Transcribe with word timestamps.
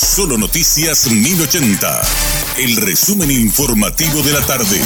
Solo 0.00 0.38
Noticias 0.38 1.10
1080. 1.10 2.02
El 2.56 2.76
resumen 2.76 3.32
informativo 3.32 4.22
de 4.22 4.32
la 4.32 4.40
tarde. 4.46 4.80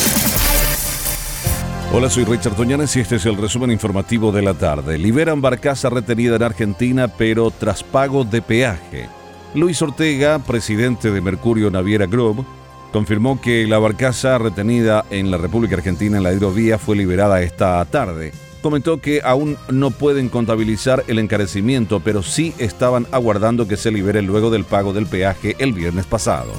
Hola, 1.92 2.08
soy 2.08 2.24
Richard 2.24 2.56
Toñanes 2.56 2.96
y 2.96 3.00
este 3.00 3.16
es 3.16 3.26
el 3.26 3.36
resumen 3.36 3.70
informativo 3.70 4.32
de 4.32 4.40
la 4.40 4.54
tarde. 4.54 4.96
Liberan 4.96 5.42
barcaza 5.42 5.90
retenida 5.90 6.36
en 6.36 6.42
Argentina, 6.42 7.08
pero 7.08 7.50
tras 7.50 7.82
pago 7.82 8.24
de 8.24 8.40
peaje. 8.40 9.10
Luis 9.54 9.82
Ortega, 9.82 10.38
presidente 10.38 11.10
de 11.10 11.20
Mercurio 11.20 11.70
Naviera 11.70 12.06
Group, 12.06 12.46
confirmó 12.90 13.38
que 13.38 13.66
la 13.66 13.78
barcaza 13.78 14.38
retenida 14.38 15.04
en 15.10 15.30
la 15.30 15.36
República 15.36 15.76
Argentina 15.76 16.16
en 16.16 16.22
la 16.22 16.32
hidrovía 16.32 16.78
fue 16.78 16.96
liberada 16.96 17.42
esta 17.42 17.84
tarde 17.84 18.32
comentó 18.62 18.98
que 18.98 19.20
aún 19.22 19.58
no 19.68 19.90
pueden 19.90 20.28
contabilizar 20.28 21.04
el 21.08 21.18
encarecimiento, 21.18 22.00
pero 22.00 22.22
sí 22.22 22.54
estaban 22.58 23.06
aguardando 23.12 23.68
que 23.68 23.76
se 23.76 23.90
libere 23.90 24.22
luego 24.22 24.50
del 24.50 24.64
pago 24.64 24.92
del 24.92 25.06
peaje 25.06 25.56
el 25.58 25.72
viernes 25.72 26.06
pasado. 26.06 26.52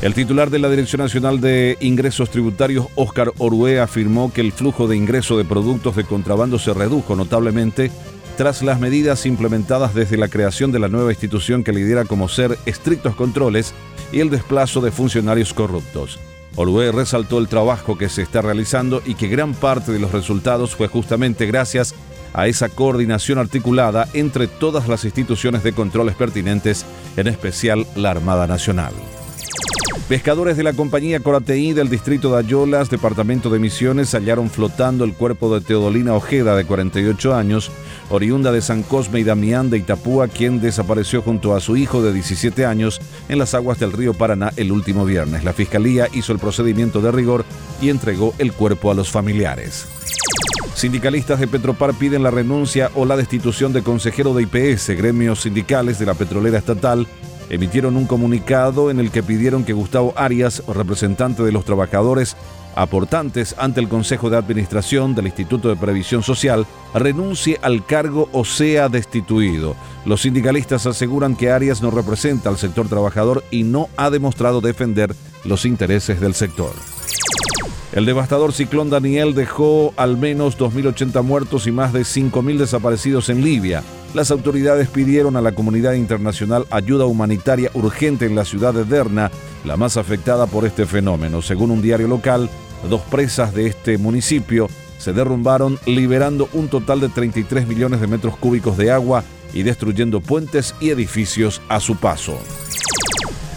El 0.00 0.14
titular 0.14 0.50
de 0.50 0.58
la 0.58 0.68
Dirección 0.68 1.00
Nacional 1.00 1.40
de 1.40 1.76
Ingresos 1.80 2.30
Tributarios, 2.30 2.86
Óscar 2.94 3.32
Orue, 3.38 3.80
afirmó 3.80 4.32
que 4.32 4.40
el 4.40 4.52
flujo 4.52 4.86
de 4.86 4.96
ingreso 4.96 5.36
de 5.36 5.44
productos 5.44 5.96
de 5.96 6.04
contrabando 6.04 6.58
se 6.58 6.74
redujo 6.74 7.16
notablemente 7.16 7.90
tras 8.36 8.62
las 8.62 8.80
medidas 8.80 9.26
implementadas 9.26 9.94
desde 9.94 10.16
la 10.16 10.28
creación 10.28 10.72
de 10.72 10.78
la 10.78 10.88
nueva 10.88 11.12
institución 11.12 11.64
que 11.64 11.72
lidera 11.72 12.04
como 12.04 12.28
ser 12.28 12.58
estrictos 12.66 13.14
controles 13.14 13.74
y 14.12 14.20
el 14.20 14.30
desplazo 14.30 14.80
de 14.80 14.90
funcionarios 14.90 15.54
corruptos. 15.54 16.18
Olue 16.56 16.92
resaltó 16.92 17.38
el 17.38 17.48
trabajo 17.48 17.98
que 17.98 18.08
se 18.08 18.22
está 18.22 18.42
realizando 18.42 19.02
y 19.04 19.14
que 19.14 19.28
gran 19.28 19.54
parte 19.54 19.92
de 19.92 19.98
los 19.98 20.12
resultados 20.12 20.74
fue 20.74 20.88
justamente 20.88 21.46
gracias 21.46 21.94
a 22.32 22.46
esa 22.46 22.68
coordinación 22.68 23.38
articulada 23.38 24.08
entre 24.12 24.46
todas 24.48 24.88
las 24.88 25.04
instituciones 25.04 25.62
de 25.62 25.72
controles 25.72 26.16
pertinentes, 26.16 26.84
en 27.16 27.28
especial 27.28 27.86
la 27.94 28.10
Armada 28.10 28.46
Nacional. 28.46 28.92
Pescadores 30.08 30.58
de 30.58 30.62
la 30.62 30.74
compañía 30.74 31.18
Corateí 31.20 31.72
del 31.72 31.88
distrito 31.88 32.32
de 32.32 32.40
Ayolas, 32.40 32.90
departamento 32.90 33.48
de 33.48 33.58
Misiones, 33.58 34.12
hallaron 34.12 34.50
flotando 34.50 35.02
el 35.02 35.14
cuerpo 35.14 35.54
de 35.54 35.64
Teodolina 35.64 36.12
Ojeda, 36.12 36.54
de 36.56 36.66
48 36.66 37.34
años, 37.34 37.70
oriunda 38.10 38.52
de 38.52 38.60
San 38.60 38.82
Cosme 38.82 39.20
y 39.20 39.24
Damián 39.24 39.70
de 39.70 39.78
Itapúa, 39.78 40.28
quien 40.28 40.60
desapareció 40.60 41.22
junto 41.22 41.56
a 41.56 41.60
su 41.60 41.78
hijo 41.78 42.02
de 42.02 42.12
17 42.12 42.66
años 42.66 43.00
en 43.30 43.38
las 43.38 43.54
aguas 43.54 43.80
del 43.80 43.92
río 43.92 44.12
Paraná 44.12 44.52
el 44.56 44.72
último 44.72 45.06
viernes. 45.06 45.42
La 45.42 45.54
fiscalía 45.54 46.06
hizo 46.12 46.32
el 46.32 46.38
procedimiento 46.38 47.00
de 47.00 47.10
rigor 47.10 47.46
y 47.80 47.88
entregó 47.88 48.34
el 48.36 48.52
cuerpo 48.52 48.90
a 48.90 48.94
los 48.94 49.08
familiares. 49.08 49.86
Sindicalistas 50.74 51.40
de 51.40 51.48
Petropar 51.48 51.94
piden 51.94 52.22
la 52.22 52.30
renuncia 52.30 52.90
o 52.94 53.06
la 53.06 53.16
destitución 53.16 53.72
de 53.72 53.82
consejero 53.82 54.34
de 54.34 54.42
IPS, 54.42 54.90
gremios 54.90 55.40
sindicales 55.40 55.98
de 55.98 56.04
la 56.04 56.12
petrolera 56.12 56.58
estatal 56.58 57.06
emitieron 57.50 57.96
un 57.96 58.06
comunicado 58.06 58.90
en 58.90 59.00
el 59.00 59.10
que 59.10 59.22
pidieron 59.22 59.64
que 59.64 59.72
Gustavo 59.72 60.12
Arias, 60.16 60.62
representante 60.66 61.42
de 61.42 61.52
los 61.52 61.64
trabajadores 61.64 62.36
aportantes 62.76 63.54
ante 63.58 63.80
el 63.80 63.88
Consejo 63.88 64.30
de 64.30 64.36
Administración 64.36 65.14
del 65.14 65.26
Instituto 65.26 65.68
de 65.68 65.76
Previsión 65.76 66.22
Social, 66.22 66.66
renuncie 66.94 67.58
al 67.62 67.86
cargo 67.86 68.28
o 68.32 68.44
sea 68.44 68.88
destituido. 68.88 69.76
Los 70.04 70.22
sindicalistas 70.22 70.86
aseguran 70.86 71.36
que 71.36 71.50
Arias 71.50 71.82
no 71.82 71.90
representa 71.90 72.48
al 72.48 72.58
sector 72.58 72.88
trabajador 72.88 73.44
y 73.50 73.62
no 73.62 73.88
ha 73.96 74.10
demostrado 74.10 74.60
defender 74.60 75.14
los 75.44 75.64
intereses 75.64 76.20
del 76.20 76.34
sector. 76.34 76.72
El 77.92 78.06
devastador 78.06 78.52
ciclón 78.52 78.90
Daniel 78.90 79.34
dejó 79.34 79.94
al 79.96 80.16
menos 80.16 80.58
2.080 80.58 81.22
muertos 81.22 81.68
y 81.68 81.72
más 81.72 81.92
de 81.92 82.00
5.000 82.00 82.58
desaparecidos 82.58 83.28
en 83.28 83.44
Libia. 83.44 83.84
Las 84.14 84.30
autoridades 84.30 84.88
pidieron 84.88 85.36
a 85.36 85.40
la 85.40 85.52
comunidad 85.52 85.94
internacional 85.94 86.66
ayuda 86.70 87.04
humanitaria 87.04 87.72
urgente 87.74 88.26
en 88.26 88.36
la 88.36 88.44
ciudad 88.44 88.72
de 88.72 88.84
Derna, 88.84 89.32
la 89.64 89.76
más 89.76 89.96
afectada 89.96 90.46
por 90.46 90.64
este 90.64 90.86
fenómeno. 90.86 91.42
Según 91.42 91.72
un 91.72 91.82
diario 91.82 92.06
local, 92.06 92.48
dos 92.88 93.00
presas 93.02 93.52
de 93.52 93.66
este 93.66 93.98
municipio 93.98 94.68
se 94.98 95.12
derrumbaron 95.12 95.80
liberando 95.84 96.48
un 96.52 96.68
total 96.68 97.00
de 97.00 97.08
33 97.08 97.66
millones 97.66 98.00
de 98.00 98.06
metros 98.06 98.36
cúbicos 98.36 98.76
de 98.76 98.92
agua 98.92 99.24
y 99.52 99.64
destruyendo 99.64 100.20
puentes 100.20 100.76
y 100.80 100.90
edificios 100.90 101.60
a 101.68 101.80
su 101.80 101.96
paso. 101.96 102.38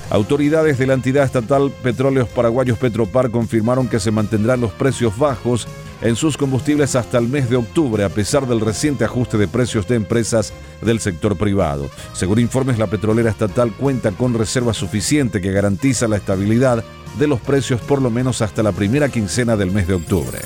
Autoridades 0.09 0.79
de 0.79 0.87
la 0.87 0.93
entidad 0.95 1.25
estatal 1.25 1.71
Petróleos 1.83 2.29
Paraguayos 2.29 2.79
Petropar 2.79 3.29
confirmaron 3.29 3.87
que 3.87 3.99
se 3.99 4.09
mantendrán 4.09 4.61
los 4.61 4.71
precios 4.71 5.17
bajos 5.19 5.67
en 6.01 6.15
sus 6.15 6.37
combustibles 6.37 6.95
hasta 6.95 7.17
el 7.17 7.27
mes 7.27 7.49
de 7.49 7.55
octubre, 7.55 8.03
a 8.03 8.09
pesar 8.09 8.47
del 8.47 8.61
reciente 8.61 9.05
ajuste 9.05 9.37
de 9.37 9.47
precios 9.47 9.87
de 9.87 9.95
empresas 9.95 10.53
del 10.81 10.99
sector 10.99 11.37
privado. 11.37 11.89
Según 12.13 12.39
informes, 12.39 12.77
la 12.77 12.87
petrolera 12.87 13.29
estatal 13.29 13.73
cuenta 13.73 14.11
con 14.11 14.33
reserva 14.33 14.73
suficiente 14.73 15.41
que 15.41 15.51
garantiza 15.51 16.07
la 16.07 16.17
estabilidad 16.17 16.83
de 17.17 17.27
los 17.27 17.41
precios 17.41 17.81
por 17.81 18.01
lo 18.01 18.09
menos 18.09 18.41
hasta 18.41 18.63
la 18.63 18.71
primera 18.71 19.09
quincena 19.09 19.55
del 19.55 19.71
mes 19.71 19.87
de 19.87 19.95
octubre. 19.95 20.39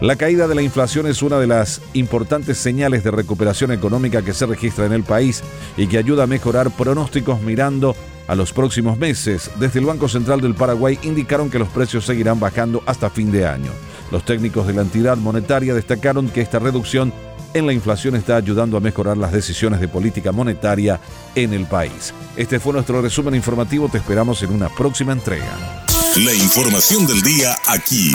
La 0.00 0.16
caída 0.16 0.48
de 0.48 0.54
la 0.54 0.62
inflación 0.62 1.06
es 1.06 1.22
una 1.22 1.38
de 1.38 1.46
las 1.46 1.82
importantes 1.92 2.56
señales 2.56 3.04
de 3.04 3.10
recuperación 3.10 3.70
económica 3.70 4.22
que 4.22 4.32
se 4.32 4.46
registra 4.46 4.86
en 4.86 4.92
el 4.92 5.02
país 5.02 5.42
y 5.76 5.88
que 5.88 5.98
ayuda 5.98 6.22
a 6.22 6.26
mejorar 6.26 6.70
pronósticos 6.70 7.42
mirando 7.42 7.94
a 8.26 8.34
los 8.34 8.52
próximos 8.54 8.96
meses. 8.96 9.50
Desde 9.60 9.78
el 9.78 9.84
Banco 9.84 10.08
Central 10.08 10.40
del 10.40 10.54
Paraguay 10.54 10.98
indicaron 11.02 11.50
que 11.50 11.58
los 11.58 11.68
precios 11.68 12.06
seguirán 12.06 12.40
bajando 12.40 12.82
hasta 12.86 13.10
fin 13.10 13.30
de 13.30 13.46
año. 13.46 13.70
Los 14.10 14.24
técnicos 14.24 14.66
de 14.66 14.72
la 14.72 14.82
entidad 14.82 15.16
monetaria 15.16 15.74
destacaron 15.74 16.28
que 16.28 16.40
esta 16.40 16.58
reducción 16.58 17.12
en 17.54 17.66
la 17.66 17.72
inflación 17.72 18.14
está 18.16 18.36
ayudando 18.36 18.76
a 18.76 18.80
mejorar 18.80 19.16
las 19.16 19.32
decisiones 19.32 19.80
de 19.80 19.88
política 19.88 20.32
monetaria 20.32 21.00
en 21.34 21.52
el 21.52 21.66
país. 21.66 22.14
Este 22.36 22.60
fue 22.60 22.72
nuestro 22.72 23.02
resumen 23.02 23.34
informativo, 23.34 23.88
te 23.88 23.98
esperamos 23.98 24.42
en 24.42 24.52
una 24.52 24.68
próxima 24.68 25.12
entrega. 25.12 25.86
La 26.16 26.34
información 26.34 27.06
del 27.06 27.22
día 27.22 27.56
aquí, 27.66 28.12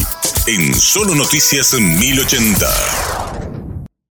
en 0.48 0.74
Solo 0.74 1.16
Noticias 1.16 1.74
1080. 1.74 3.15